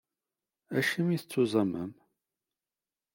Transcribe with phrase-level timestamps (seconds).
[0.77, 1.91] Acimi i tettuẓumem?